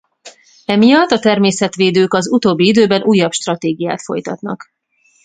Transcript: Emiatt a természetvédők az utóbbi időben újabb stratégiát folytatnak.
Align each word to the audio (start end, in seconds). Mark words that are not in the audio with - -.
Emiatt 0.65 1.11
a 1.11 1.19
természetvédők 1.19 2.13
az 2.13 2.27
utóbbi 2.31 2.67
időben 2.67 3.01
újabb 3.03 3.31
stratégiát 3.31 4.01
folytatnak. 4.01 4.71